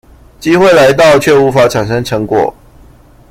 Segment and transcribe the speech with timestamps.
[0.39, 2.51] 機會來到卻無法產生成果